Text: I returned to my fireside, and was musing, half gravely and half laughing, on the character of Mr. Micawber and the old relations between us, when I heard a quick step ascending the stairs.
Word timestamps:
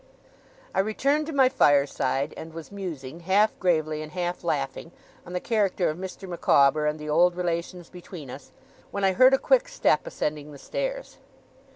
I 0.73 0.79
returned 0.79 1.27
to 1.27 1.31
my 1.31 1.47
fireside, 1.47 2.33
and 2.35 2.55
was 2.55 2.71
musing, 2.71 3.19
half 3.19 3.53
gravely 3.59 4.01
and 4.01 4.13
half 4.13 4.43
laughing, 4.43 4.91
on 5.27 5.33
the 5.33 5.39
character 5.39 5.91
of 5.91 5.97
Mr. 5.99 6.27
Micawber 6.27 6.87
and 6.87 6.97
the 6.97 7.07
old 7.11 7.35
relations 7.35 7.87
between 7.91 8.31
us, 8.31 8.51
when 8.89 9.03
I 9.03 9.13
heard 9.13 9.35
a 9.35 9.37
quick 9.37 9.67
step 9.67 10.07
ascending 10.07 10.51
the 10.53 10.57
stairs. 10.57 11.19